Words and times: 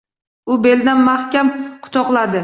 U 0.53 0.55
belidan 0.63 1.03
mahkam 1.09 1.51
quchoqladi. 1.85 2.39